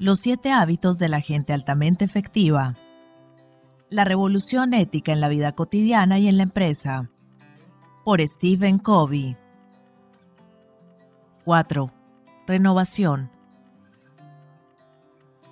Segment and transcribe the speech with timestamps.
[0.00, 2.74] Los siete hábitos de la gente altamente efectiva.
[3.90, 7.10] La revolución ética en la vida cotidiana y en la empresa.
[8.02, 9.36] Por Stephen Covey.
[11.44, 11.92] 4.
[12.46, 13.30] Renovación.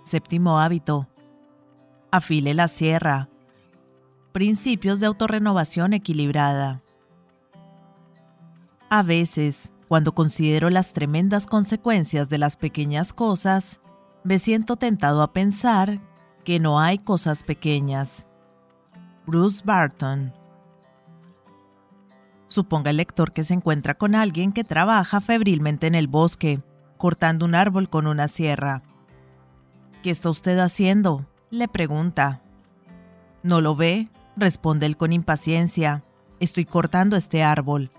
[0.03, 1.07] Séptimo hábito.
[2.11, 3.29] Afile la sierra.
[4.32, 6.82] Principios de autorrenovación equilibrada.
[8.89, 13.79] A veces, cuando considero las tremendas consecuencias de las pequeñas cosas,
[14.29, 16.03] me siento tentado a pensar
[16.45, 18.27] que no hay cosas pequeñas.
[19.27, 20.35] Bruce Barton
[22.46, 26.63] Suponga el lector que se encuentra con alguien que trabaja febrilmente en el bosque,
[26.99, 28.82] cortando un árbol con una sierra.
[30.03, 31.25] ¿Qué está usted haciendo?
[31.49, 32.42] le pregunta.
[33.42, 34.11] ¿No lo ve?
[34.37, 36.05] responde él con impaciencia.
[36.39, 37.91] Estoy cortando este árbol.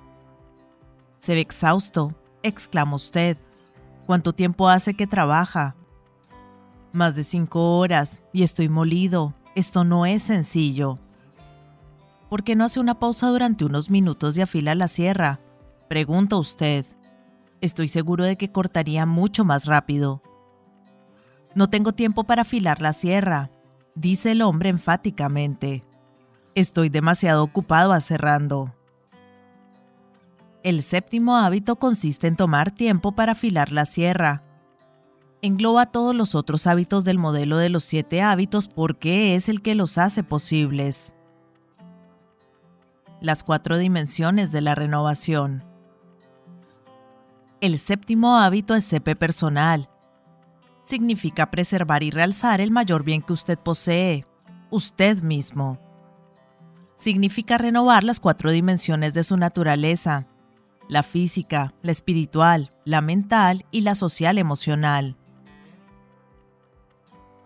[1.18, 3.36] Se ve exhausto, exclama usted.
[4.06, 5.76] ¿Cuánto tiempo hace que trabaja?
[6.92, 9.34] Más de cinco horas y estoy molido.
[9.56, 10.98] Esto no es sencillo.
[12.30, 15.40] ¿Por qué no hace una pausa durante unos minutos y afila la sierra?
[15.88, 16.86] Pregunta usted.
[17.62, 20.22] Estoy seguro de que cortaría mucho más rápido.
[21.56, 23.50] No tengo tiempo para afilar la sierra,
[23.96, 25.84] dice el hombre enfáticamente.
[26.56, 28.74] Estoy demasiado ocupado aserrando.
[30.64, 34.44] El séptimo hábito consiste en tomar tiempo para afilar la sierra.
[35.42, 39.74] Engloba todos los otros hábitos del modelo de los siete hábitos porque es el que
[39.74, 41.14] los hace posibles.
[43.22, 45.64] Las cuatro dimensiones de la renovación.
[47.62, 49.90] El séptimo hábito es CP personal.
[50.86, 54.26] Significa preservar y realzar el mayor bien que usted posee,
[54.72, 55.80] usted mismo.
[56.98, 60.28] Significa renovar las cuatro dimensiones de su naturaleza,
[60.90, 65.16] la física, la espiritual, la mental y la social emocional.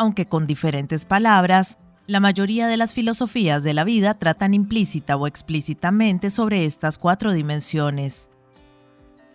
[0.04, 1.78] Aunque con diferentes palabras,
[2.08, 7.32] la mayoría de las filosofías de la vida tratan implícita o explícitamente sobre estas cuatro
[7.32, 8.30] dimensiones.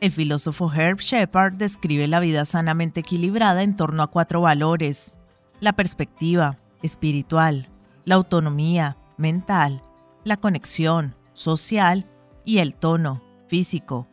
[0.03, 5.15] El filósofo Herb Shepard describe la vida sanamente equilibrada en torno a cuatro valores,
[5.59, 7.71] la perspectiva, espiritual,
[8.05, 9.81] la autonomía, mental,
[10.25, 12.07] la conexión, social
[12.45, 14.07] y el tono, físico.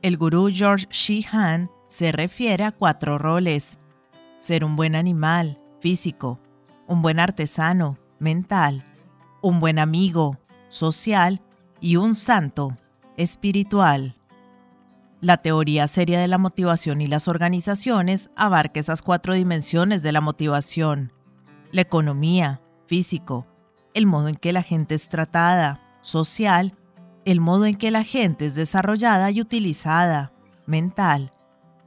[0.00, 3.80] El gurú George Sheehan se refiere a cuatro roles.
[4.44, 6.38] Ser un buen animal, físico,
[6.86, 8.84] un buen artesano, mental,
[9.40, 10.38] un buen amigo,
[10.68, 11.40] social
[11.80, 12.76] y un santo,
[13.16, 14.18] espiritual.
[15.22, 20.20] La teoría seria de la motivación y las organizaciones abarca esas cuatro dimensiones de la
[20.20, 21.10] motivación.
[21.72, 23.46] La economía, físico,
[23.94, 26.76] el modo en que la gente es tratada, social
[27.24, 30.34] el modo en que la gente es desarrollada y utilizada,
[30.66, 31.32] mental,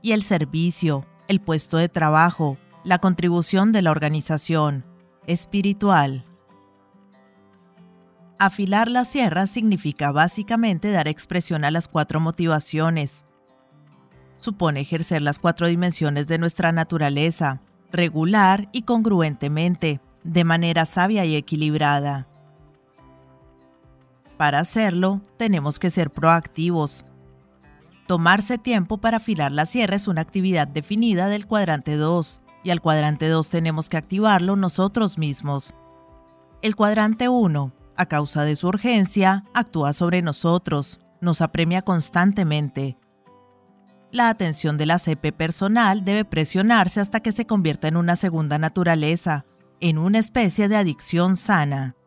[0.01, 4.85] y el servicio, el puesto de trabajo, la contribución de la organización,
[5.25, 6.23] espiritual.
[8.39, 13.25] Afilar la sierra significa básicamente dar expresión a las cuatro motivaciones.
[14.37, 17.61] Supone ejercer las cuatro dimensiones de nuestra naturaleza,
[17.91, 22.27] regular y congruentemente, de manera sabia y equilibrada.
[24.37, 27.06] Para hacerlo, tenemos que ser proactivos.
[28.07, 32.81] Tomarse tiempo para afilar la sierra es una actividad definida del cuadrante 2, y al
[32.81, 35.75] cuadrante 2 tenemos que activarlo nosotros mismos.
[36.61, 42.97] El cuadrante 1, a causa de su urgencia, actúa sobre nosotros, nos apremia constantemente.
[44.11, 48.57] La atención de la CP personal debe presionarse hasta que se convierta en una segunda
[48.57, 49.45] naturaleza,
[49.81, 51.97] en una especie de adicción sana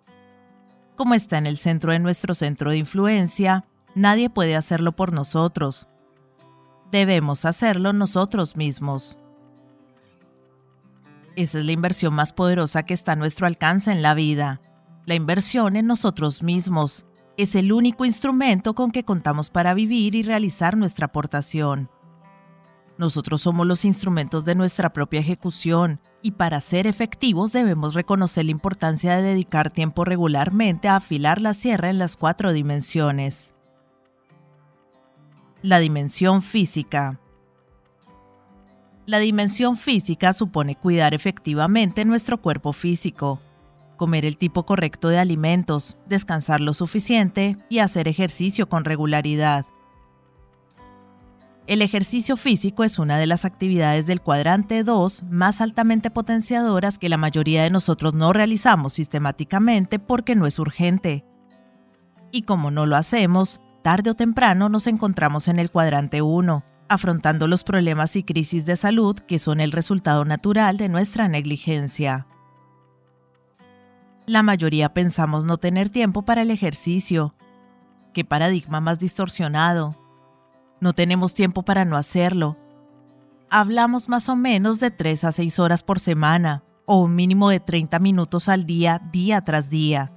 [1.01, 5.89] como está en el centro de nuestro centro de influencia, nadie puede hacerlo por nosotros.
[6.93, 9.17] Debemos hacerlo nosotros mismos.
[11.37, 14.61] Esa es la inversión más poderosa que está a nuestro alcance en la vida.
[15.07, 17.07] La inversión en nosotros mismos
[17.37, 21.91] es el único instrumento con que contamos para vivir y realizar nuestra aportación.
[22.99, 28.51] Nosotros somos los instrumentos de nuestra propia ejecución y para ser efectivos debemos reconocer la
[28.51, 33.55] importancia de dedicar tiempo regularmente a afilar la sierra en las cuatro dimensiones.
[35.63, 37.21] La dimensión física.
[39.05, 43.41] La dimensión física supone cuidar efectivamente nuestro cuerpo físico,
[43.99, 49.67] comer el tipo correcto de alimentos, descansar lo suficiente y hacer ejercicio con regularidad.
[51.67, 57.11] El ejercicio físico es una de las actividades del cuadrante 2 más altamente potenciadoras que
[57.11, 61.27] la mayoría de nosotros no realizamos sistemáticamente porque no es urgente.
[62.33, 67.49] Y como no lo hacemos, tarde o temprano nos encontramos en el cuadrante 1, afrontando
[67.49, 72.27] los problemas y crisis de salud que son el resultado natural de nuestra negligencia.
[74.27, 77.35] La mayoría pensamos no tener tiempo para el ejercicio.
[78.13, 79.97] Qué paradigma más distorsionado.
[80.81, 82.57] No tenemos tiempo para no hacerlo.
[83.51, 87.61] Hablamos más o menos de 3 a 6 horas por semana, o un mínimo de
[87.61, 90.13] 30 minutos al día, día tras día.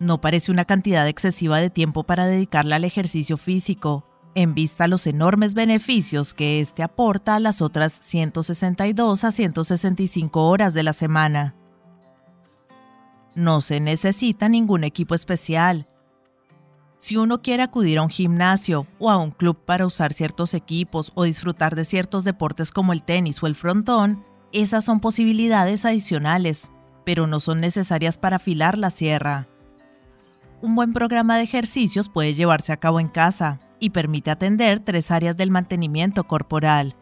[0.00, 4.04] No parece una cantidad excesiva de tiempo para dedicarla al ejercicio físico,
[4.34, 10.46] en vista a los enormes beneficios que éste aporta a las otras 162 a 165
[10.46, 11.56] horas de la semana.
[13.34, 15.88] No se necesita ningún equipo especial.
[16.98, 21.12] Si uno quiere acudir a un gimnasio o a un club para usar ciertos equipos
[21.14, 26.70] o disfrutar de ciertos deportes como el tenis o el frontón, esas son posibilidades adicionales,
[27.04, 29.48] pero no son necesarias para afilar la sierra.
[30.60, 35.10] Un buen programa de ejercicios puede llevarse a cabo en casa, y permite atender tres
[35.10, 36.96] áreas del mantenimiento corporal,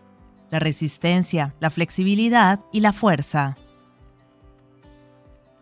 [0.51, 3.57] la resistencia, la flexibilidad y la fuerza.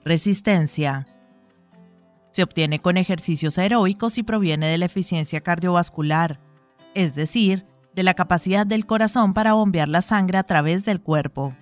[0.04, 1.06] Resistencia.
[2.30, 6.40] Se obtiene con ejercicios aeróbicos y proviene de la eficiencia cardiovascular,
[6.94, 7.64] es decir,
[7.94, 11.54] de la capacidad del corazón para bombear la sangre a través del cuerpo.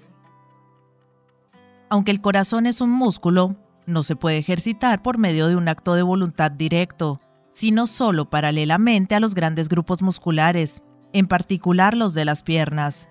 [1.91, 3.57] Aunque el corazón es un músculo,
[3.87, 7.21] no se puede ejercitar por medio de un acto de voluntad directo,
[7.53, 10.83] sino solo paralelamente a los grandes grupos musculares,
[11.13, 13.09] en particular los de las piernas.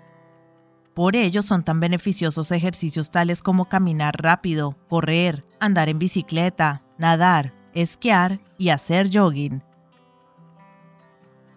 [0.94, 7.54] Por ello son tan beneficiosos ejercicios tales como caminar rápido, correr, andar en bicicleta, nadar,
[7.74, 9.64] esquiar y hacer jogging.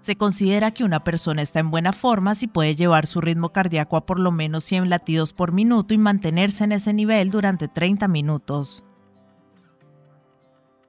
[0.02, 3.96] Se considera que una persona está en buena forma si puede llevar su ritmo cardíaco
[3.96, 8.06] a por lo menos 100 latidos por minuto y mantenerse en ese nivel durante 30
[8.06, 8.84] minutos.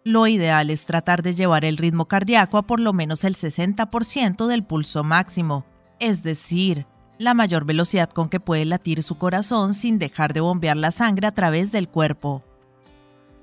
[0.07, 4.45] Lo ideal es tratar de llevar el ritmo cardíaco a por lo menos el 60%
[4.45, 5.65] del pulso máximo,
[5.99, 6.85] es decir,
[7.17, 11.25] la mayor velocidad con que puede latir su corazón sin dejar de bombear la sangre
[11.25, 12.43] a través del cuerpo.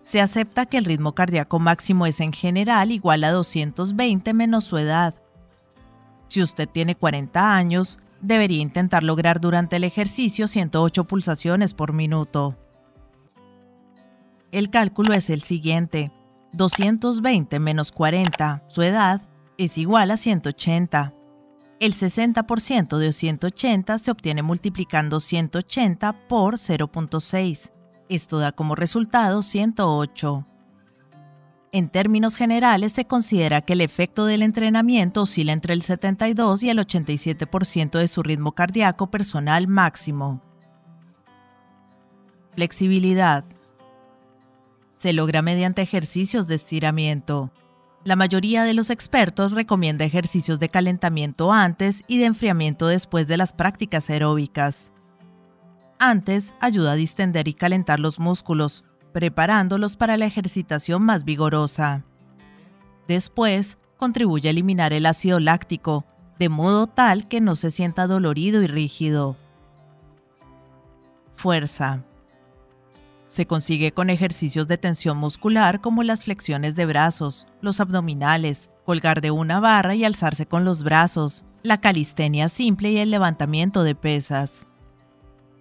[0.05, 4.79] Se acepta que el ritmo cardíaco máximo es en general igual a 220 menos su
[4.79, 5.17] edad.
[6.29, 12.57] Si usted tiene 40 años, debería intentar lograr durante el ejercicio 108 pulsaciones por minuto.
[14.53, 16.13] El cálculo es el siguiente.
[16.53, 19.23] 220 menos 40, su edad,
[19.59, 21.15] es igual a 180.
[21.81, 27.73] El 60% de 180 se obtiene multiplicando 180 por 0.6.
[28.09, 30.47] Esto da como resultado 108.
[31.73, 36.71] En términos generales, se considera que el efecto del entrenamiento oscila entre el 72 y
[36.71, 40.43] el 87% de su ritmo cardíaco personal máximo.
[42.55, 43.43] Flexibilidad
[45.03, 47.51] se logra mediante ejercicios de estiramiento.
[48.05, 53.37] La mayoría de los expertos recomienda ejercicios de calentamiento antes y de enfriamiento después de
[53.37, 54.93] las prácticas aeróbicas.
[55.99, 62.05] Antes ayuda a distender y calentar los músculos, preparándolos para la ejercitación más vigorosa.
[63.09, 66.05] Después, contribuye a eliminar el ácido láctico,
[66.39, 69.37] de modo tal que no se sienta dolorido y rígido.
[71.35, 72.05] Fuerza.
[73.33, 79.23] Se consigue con ejercicios de tensión muscular como las flexiones de brazos, los abdominales, colgar
[79.23, 83.95] de una barra y alzarse con los brazos, la calistenia simple y el levantamiento de
[83.95, 84.67] pesas.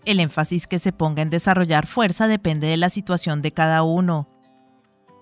[0.03, 4.27] El énfasis que se ponga en desarrollar fuerza depende de la situación de cada uno.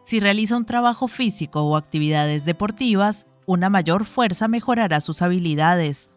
[0.03, 6.08] Si realiza un trabajo físico o actividades deportivas, una mayor fuerza mejorará sus habilidades,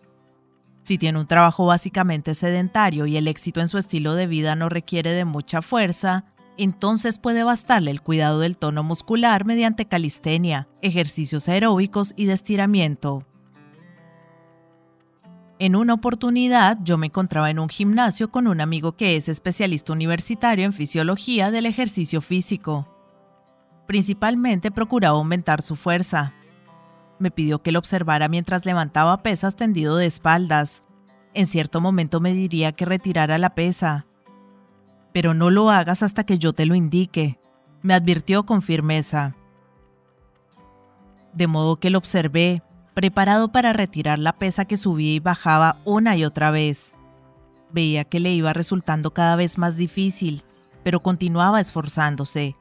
[0.83, 4.69] si tiene un trabajo básicamente sedentario y el éxito en su estilo de vida no
[4.69, 6.25] requiere de mucha fuerza,
[6.59, 13.27] entonces puede bastarle el cuidado del tono muscular mediante calistenia, ejercicios aeróbicos y de estiramiento.
[15.59, 19.93] En una oportunidad yo me encontraba en un gimnasio con un amigo que es especialista
[19.93, 22.89] universitario en fisiología del ejercicio físico.
[23.87, 26.35] Principalmente procuraba aumentar su fuerza,
[27.23, 30.83] me pidió que lo observara mientras levantaba pesas tendido de espaldas.
[31.33, 34.07] En cierto momento me diría que retirara la pesa.
[35.15, 37.39] Pero no lo hagas hasta que yo te lo indique,
[37.81, 39.37] me advirtió con firmeza.
[41.33, 42.63] De modo que lo observé,
[42.93, 46.93] preparado para retirar la pesa que subía y bajaba una y otra vez.
[47.71, 50.45] Veía que le iba resultando cada vez más difícil,
[50.83, 52.57] pero continuaba esforzándose.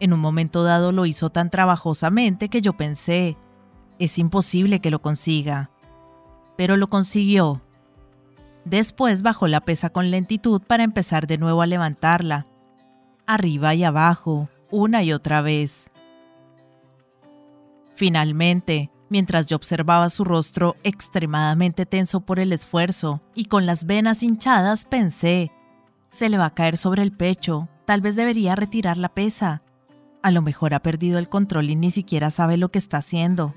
[0.00, 3.36] En un momento dado lo hizo tan trabajosamente que yo pensé,
[3.98, 5.70] es imposible que lo consiga.
[6.56, 7.62] Pero lo consiguió.
[8.64, 12.46] Después bajó la pesa con lentitud para empezar de nuevo a levantarla,
[13.26, 15.90] arriba y abajo, una y otra vez.
[17.94, 24.22] Finalmente, Mientras yo observaba su rostro extremadamente tenso por el esfuerzo y con las venas
[24.22, 25.52] hinchadas, pensé,
[26.08, 29.62] se le va a caer sobre el pecho, tal vez debería retirar la pesa.
[30.24, 33.54] A lo mejor ha perdido el control y ni siquiera sabe lo que está haciendo.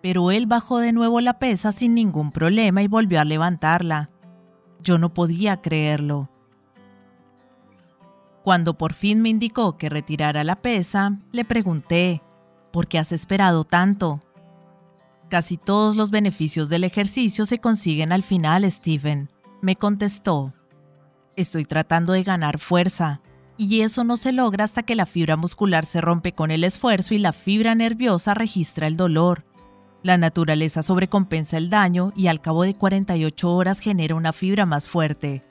[0.00, 4.08] Pero él bajó de nuevo la pesa sin ningún problema y volvió a levantarla.
[4.82, 6.30] Yo no podía creerlo.
[8.42, 12.22] Cuando por fin me indicó que retirara la pesa, le pregunté,
[12.72, 14.22] ¿por qué has esperado tanto?
[15.28, 19.28] Casi todos los beneficios del ejercicio se consiguen al final, Stephen,
[19.60, 20.54] me contestó.
[21.36, 23.20] Estoy tratando de ganar fuerza,
[23.58, 27.12] y eso no se logra hasta que la fibra muscular se rompe con el esfuerzo
[27.12, 29.44] y la fibra nerviosa registra el dolor.
[30.04, 34.86] La naturaleza sobrecompensa el daño y al cabo de 48 horas genera una fibra más
[34.86, 35.42] fuerte.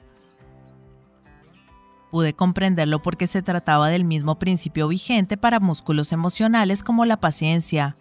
[2.09, 7.97] Pude comprenderlo porque se trataba del mismo principio vigente para músculos emocionales como la paciencia.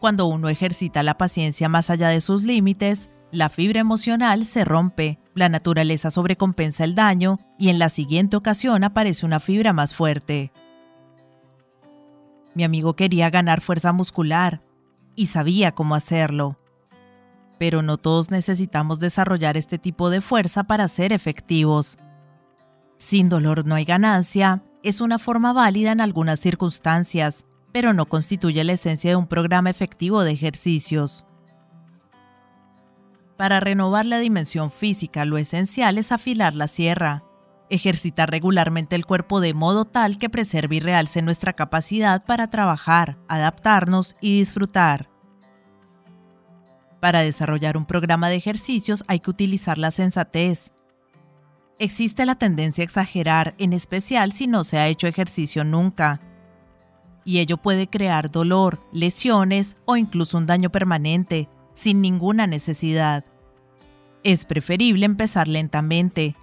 [0.00, 5.20] Cuando uno ejercita la paciencia más allá de sus límites, la fibra emocional se rompe,
[5.34, 10.52] la naturaleza sobrecompensa el daño y en la siguiente ocasión aparece una fibra más fuerte.
[12.54, 14.62] Mi amigo quería ganar fuerza muscular
[15.14, 16.58] y sabía cómo hacerlo.
[17.58, 21.98] Pero no todos necesitamos desarrollar este tipo de fuerza para ser efectivos.
[22.98, 28.64] Sin dolor no hay ganancia es una forma válida en algunas circunstancias, pero no constituye
[28.64, 31.24] la esencia de un programa efectivo de ejercicios.
[33.42, 37.24] Para renovar la dimensión física, lo esencial es afilar la sierra,
[37.70, 43.18] ejercitar regularmente el cuerpo de modo tal que preserve y realce nuestra capacidad para trabajar,
[43.26, 45.10] adaptarnos y disfrutar.
[47.00, 50.70] Para desarrollar un programa de ejercicios hay que utilizar la sensatez.
[51.80, 56.20] Existe la tendencia a exagerar, en especial si no se ha hecho ejercicio nunca.
[57.24, 63.31] Y ello puede crear dolor, lesiones o incluso un daño permanente, sin ninguna necesidad.
[64.24, 66.36] Es preferible empezar lentamente.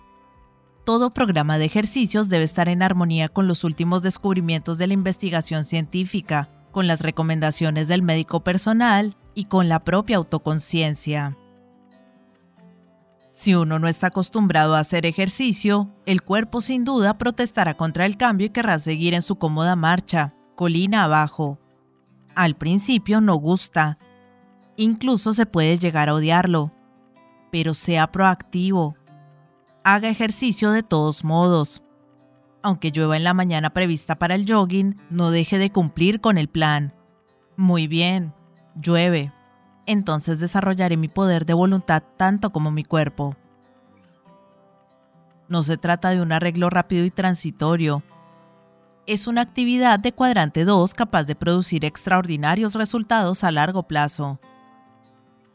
[0.86, 5.64] Todo programa de ejercicios debe estar en armonía con los últimos descubrimientos de la investigación
[5.64, 11.38] científica, con las recomendaciones del médico personal y con la propia autoconciencia.
[13.32, 18.18] Si uno no está acostumbrado a hacer ejercicio, el cuerpo sin duda protestará contra el
[18.18, 21.58] cambio y querrá seguir en su cómoda marcha, colina abajo.
[22.36, 23.98] Al principio no gusta.
[24.76, 26.74] Incluso se puede llegar a odiarlo,
[27.52, 28.96] pero sea proactivo.
[29.84, 31.82] Haga ejercicio de todos modos.
[32.62, 36.50] Aunque llueva en la mañana prevista para el jogging, no deje de cumplir con el
[36.50, 36.94] plan.
[37.56, 38.34] Muy bien,
[38.76, 39.34] llueve.
[39.86, 43.36] Entonces desarrollaré mi poder de voluntad tanto como mi cuerpo.
[45.48, 48.04] No se trata de un arreglo rápido y transitorio.
[49.08, 54.40] Es una actividad de cuadrante 2 capaz de producir extraordinarios resultados a largo plazo.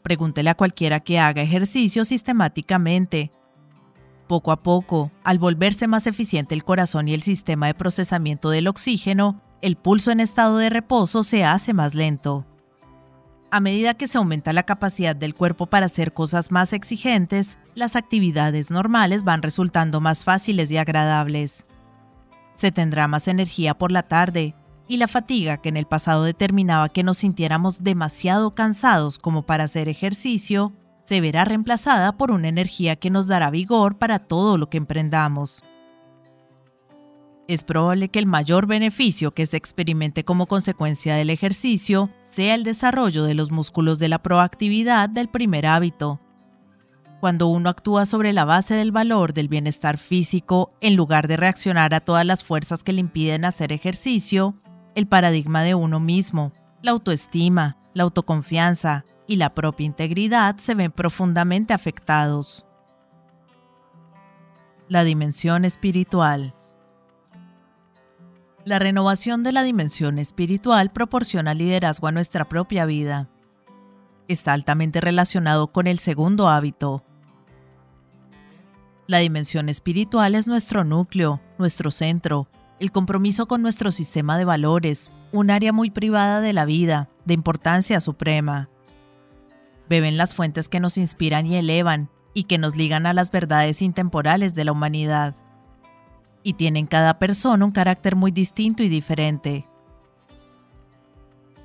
[0.05, 3.31] Pregúntele a cualquiera que haga ejercicio sistemáticamente.
[4.27, 8.67] Poco a poco, al volverse más eficiente el corazón y el sistema de procesamiento del
[8.67, 12.45] oxígeno, el pulso en estado de reposo se hace más lento.
[13.49, 17.95] A medida que se aumenta la capacidad del cuerpo para hacer cosas más exigentes, las
[17.95, 21.65] actividades normales van resultando más fáciles y agradables.
[22.53, 24.53] Se tendrá más energía por la tarde,
[24.87, 29.63] y la fatiga que en el pasado determinaba que nos sintiéramos demasiado cansados como para
[29.63, 30.73] hacer ejercicio,
[31.05, 35.63] se verá reemplazada por una energía que nos dará vigor para todo lo que emprendamos.
[37.47, 42.63] Es probable que el mayor beneficio que se experimente como consecuencia del ejercicio sea el
[42.63, 46.19] desarrollo de los músculos de la proactividad del primer hábito.
[47.19, 51.93] Cuando uno actúa sobre la base del valor del bienestar físico, en lugar de reaccionar
[51.93, 54.55] a todas las fuerzas que le impiden hacer ejercicio,
[54.95, 60.91] el paradigma de uno mismo, la autoestima, la autoconfianza y la propia integridad se ven
[60.91, 62.65] profundamente afectados.
[64.87, 66.55] La dimensión espiritual.
[68.63, 73.29] La renovación de la dimensión espiritual proporciona liderazgo a nuestra propia vida.
[74.27, 77.03] Está altamente relacionado con el segundo hábito.
[79.07, 82.47] La dimensión espiritual es nuestro núcleo, nuestro centro,
[82.79, 87.33] el compromiso con nuestro sistema de valores, un área muy privada de la vida, de
[87.33, 88.69] importancia suprema.
[89.89, 93.81] Beben las fuentes que nos inspiran y elevan, y que nos ligan a las verdades
[93.81, 95.35] intemporales de la humanidad.
[96.43, 99.67] Y tienen cada persona un carácter muy distinto y diferente.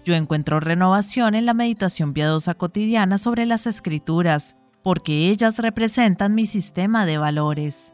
[0.04, 6.46] Yo encuentro renovación en la meditación piadosa cotidiana sobre las escrituras, porque ellas representan mi
[6.46, 7.92] sistema de valores.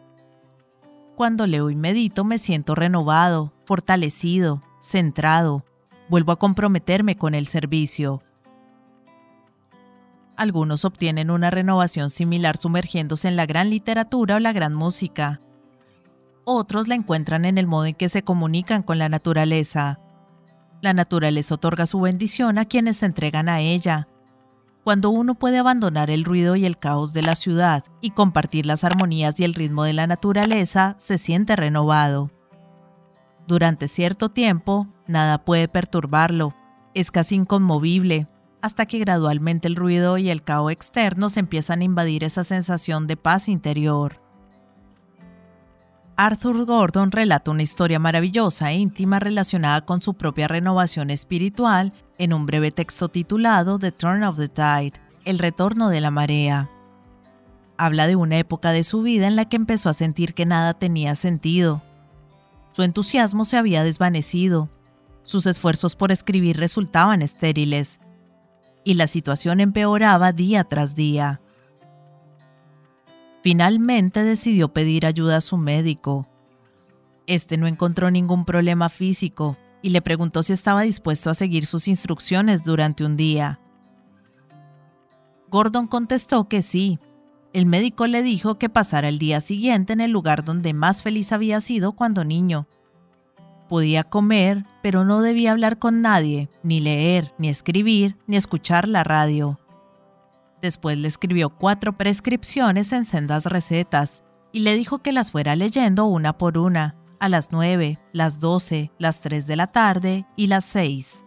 [1.17, 5.65] Cuando leo y medito me siento renovado, fortalecido, centrado.
[6.11, 8.23] Vuelvo a comprometerme con el servicio.
[10.37, 15.41] algunos obtienen una renovación similar sumergiéndose en la gran literatura o la gran música.
[16.45, 19.99] Otros la encuentran en el modo en que se comunican con la naturaleza.
[20.83, 24.09] La naturaleza otorga su bendición a quienes se entregan a ella.
[24.87, 28.85] Cuando uno puede abandonar el ruido y el caos de la ciudad y compartir las
[28.85, 32.31] armonías y el ritmo de la naturaleza, se siente renovado.
[33.49, 36.55] Durante cierto tiempo, nada puede perturbarlo,
[36.95, 38.29] es casi inconmovible,
[38.63, 43.17] hasta que gradualmente el ruido y el caos externos empiezan a invadir esa sensación de
[43.17, 44.21] paz interior.
[46.19, 52.33] Arthur Gordon relata una historia maravillosa e íntima relacionada con su propia renovación espiritual en
[52.33, 54.95] un breve texto titulado The Turn of the Tide,
[55.27, 56.71] el retorno de la marea.
[57.77, 60.73] Habla de una época de su vida en la que empezó a sentir que nada
[60.73, 61.83] tenía sentido.
[62.73, 64.71] Su entusiasmo se había desvanecido,
[65.23, 68.01] sus esfuerzos por escribir resultaban estériles,
[68.85, 71.43] y la situación empeoraba día tras día.
[73.47, 76.27] Finalmente decidió pedir ayuda a su médico.
[77.29, 81.87] Este no encontró ningún problema físico y le preguntó si estaba dispuesto a seguir sus
[81.87, 83.61] instrucciones durante un día.
[85.49, 86.99] Gordon contestó que sí.
[87.53, 91.31] El médico le dijo que pasara el día siguiente en el lugar donde más feliz
[91.31, 92.67] había sido cuando niño.
[93.69, 99.05] Podía comer, pero no debía hablar con nadie, ni leer, ni escribir, ni escuchar la
[99.05, 99.61] radio.
[100.67, 106.07] Después le escribió cuatro prescripciones en sendas recetas y le dijo que las fuera leyendo
[106.07, 110.65] una por una, a las nueve, las doce, las tres de la tarde y las
[110.65, 111.25] seis.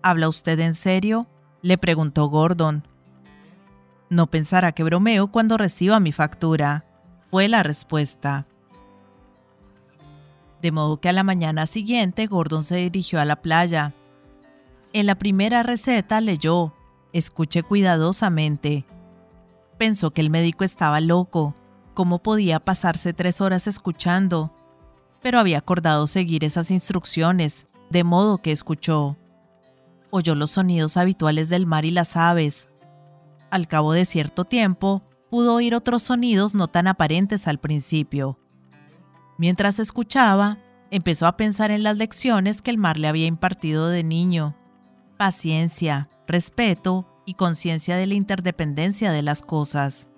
[0.00, 1.26] ¿Habla usted en serio?
[1.60, 2.86] le preguntó Gordon.
[4.10, 6.84] No pensará que bromeo cuando reciba mi factura,
[7.32, 8.46] fue la respuesta.
[10.62, 13.92] De modo que a la mañana siguiente Gordon se dirigió a la playa.
[14.92, 16.73] En la primera receta leyó
[17.14, 18.84] Escuche cuidadosamente.
[19.78, 21.54] Pensó que el médico estaba loco.
[21.94, 24.52] ¿Cómo podía pasarse tres horas escuchando?
[25.22, 29.16] Pero había acordado seguir esas instrucciones, de modo que escuchó.
[30.10, 32.68] Oyó los sonidos habituales del mar y las aves.
[33.48, 38.40] Al cabo de cierto tiempo, pudo oír otros sonidos no tan aparentes al principio.
[39.38, 40.58] Mientras escuchaba,
[40.90, 44.56] empezó a pensar en las lecciones que el mar le había impartido de niño.
[45.16, 50.08] Paciencia, respeto y conciencia de la interdependencia de las cosas.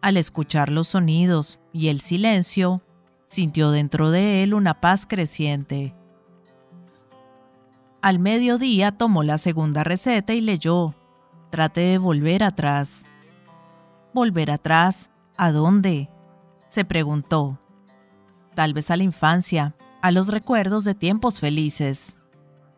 [0.00, 2.82] Al escuchar los sonidos y el silencio,
[3.26, 5.94] sintió dentro de él una paz creciente.
[8.00, 10.94] Al mediodía tomó la segunda receta y leyó,
[11.50, 13.04] trate de volver atrás.
[14.14, 15.10] ¿Volver atrás?
[15.36, 16.08] ¿A dónde?
[16.68, 17.58] se preguntó.
[18.54, 22.17] Tal vez a la infancia, a los recuerdos de tiempos felices.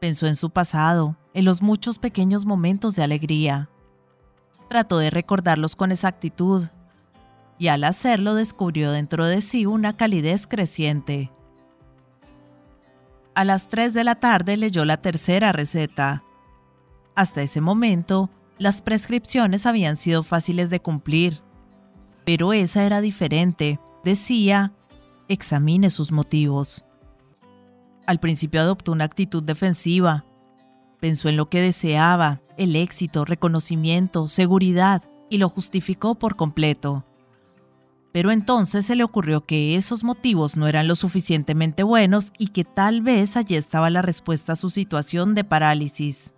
[0.01, 3.69] Pensó en su pasado, en los muchos pequeños momentos de alegría.
[4.69, 6.65] Trató de recordarlos con exactitud,
[7.59, 11.31] y al hacerlo descubrió dentro de sí una calidez creciente.
[13.35, 16.25] A las 3 de la tarde leyó la tercera receta.
[17.15, 21.43] Hasta ese momento, las prescripciones habían sido fáciles de cumplir,
[22.25, 23.79] pero esa era diferente.
[24.05, 24.73] Decía,
[25.29, 26.85] examine sus motivos.
[28.11, 30.25] Al principio adoptó una actitud defensiva,
[30.99, 37.05] Pensó en lo que deseaba, el éxito, reconocimiento, seguridad, y lo justificó por completo.
[38.11, 42.64] Pero entonces se le ocurrió que esos motivos no eran lo suficientemente buenos y que
[42.64, 46.35] tal vez allí estaba la respuesta a su situación de parálisis.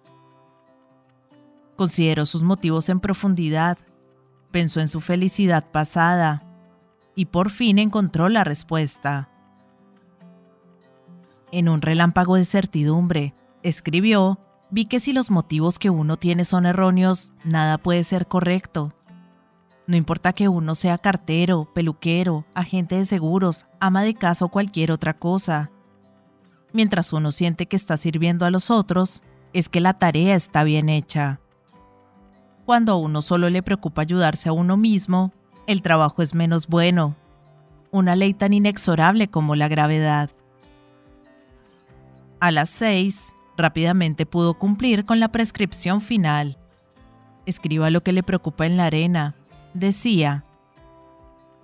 [1.76, 3.78] Consideró sus motivos en profundidad,
[4.50, 6.44] pensó en su felicidad pasada
[7.16, 9.32] y por fin encontró la respuesta.
[11.52, 16.64] En un relámpago de certidumbre, escribió vi que si los motivos que uno tiene son
[16.64, 18.90] erróneos, nada puede ser correcto.
[19.86, 24.90] No importa que uno sea cartero, peluquero, agente de seguros, ama de casa o cualquier
[24.90, 25.70] otra cosa.
[26.72, 30.88] Mientras uno siente que está sirviendo a los otros, es que la tarea está bien
[30.88, 31.38] hecha.
[32.64, 35.34] Cuando a uno solo le preocupa ayudarse a uno mismo,
[35.66, 37.14] el trabajo es menos bueno.
[37.90, 40.30] Una ley tan inexorable como la gravedad.
[42.42, 46.59] A las seis, Rápidamente pudo cumplir con la prescripción final.
[47.46, 49.37] Escriba lo que le preocupa en la arena,
[49.74, 50.44] decía.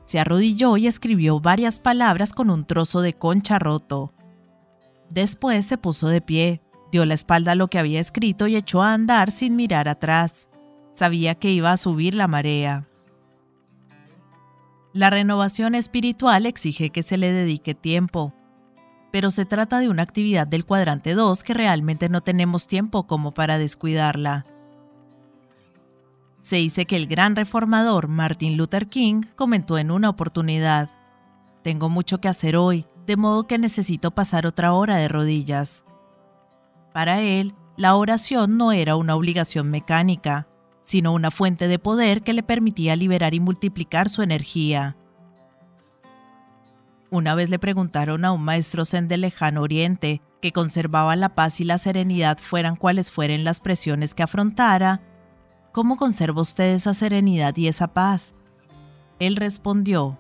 [0.05, 4.13] Se arrodilló y escribió varias palabras con un trozo de concha roto.
[5.11, 6.63] Después se puso de pie,
[6.93, 10.49] dio la espalda a lo que había escrito y echó a andar sin mirar atrás.
[10.93, 12.89] Sabía que iba a subir la marea.
[14.93, 18.35] La renovación espiritual exige que se le dedique tiempo,
[19.11, 23.33] pero se trata de una actividad del cuadrante 2 que realmente no tenemos tiempo como
[23.33, 24.47] para descuidarla.
[26.43, 30.91] Se dice que el gran reformador Martin Luther King comentó en una oportunidad,
[31.63, 35.85] Tengo mucho que hacer hoy, de modo que necesito pasar otra hora de rodillas.
[36.93, 40.49] Para él, la oración no era una obligación mecánica,
[40.83, 44.97] sino una fuente de poder que le permitía liberar y multiplicar su energía.
[47.11, 51.61] Una vez le preguntaron a un maestro zen del lejano oriente que conservaba la paz
[51.61, 55.01] y la serenidad fueran cuales fueren las presiones que afrontara,
[55.73, 58.35] ¿cómo conserva usted esa serenidad y esa paz?
[59.19, 60.19] Él respondió,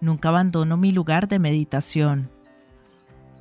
[0.00, 2.30] nunca abandono mi lugar de meditación.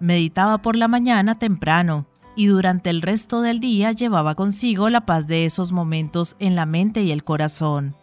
[0.01, 5.25] Meditaba por la mañana temprano y durante el resto del día llevaba consigo la paz
[5.25, 7.95] de esos momentos en la mente y el corazón.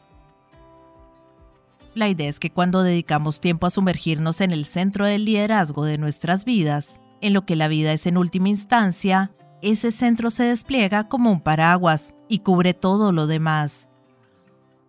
[1.97, 5.97] La idea es que cuando dedicamos tiempo a sumergirnos en el centro del liderazgo de
[5.97, 9.33] nuestras vidas, en lo que la vida es en última instancia,
[9.63, 13.89] ese centro se despliega como un paraguas y cubre todo lo demás.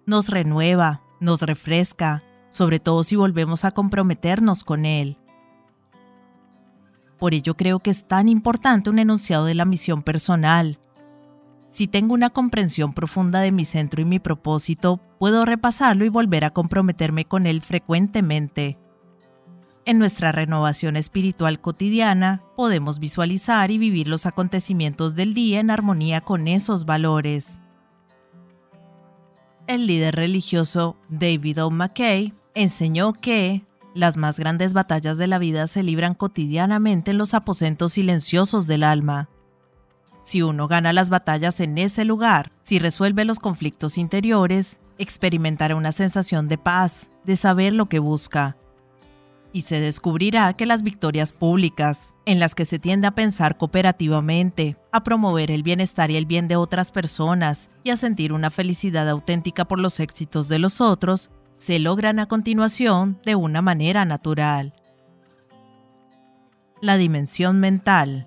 [0.05, 5.17] Nos renueva, nos refresca, sobre todo si volvemos a comprometernos con él.
[7.17, 10.77] Por ello creo que es tan importante un enunciado de la misión personal,
[11.69, 16.45] si tengo una comprensión profunda de mi centro y mi propósito, puedo repasarlo y volver
[16.45, 18.77] a comprometerme con él frecuentemente.
[19.85, 26.19] En nuestra renovación espiritual cotidiana, podemos visualizar y vivir los acontecimientos del día en armonía
[26.19, 27.61] con esos valores.
[29.65, 31.71] El líder religioso David O.
[31.71, 37.33] McKay enseñó que las más grandes batallas de la vida se libran cotidianamente en los
[37.33, 39.29] aposentos silenciosos del alma.
[40.27, 45.93] Si uno gana las batallas en ese lugar, si resuelve los conflictos interiores, experimentará una
[45.93, 48.57] sensación de paz, de saber lo que busca.
[49.53, 54.75] Y se descubrirá que las victorias públicas, en las que se tiende a pensar cooperativamente,
[54.91, 59.07] a promover el bienestar y el bien de otras personas y a sentir una felicidad
[59.07, 64.73] auténtica por los éxitos de los otros, se logran a continuación de una manera natural.
[66.81, 68.26] La dimensión mental.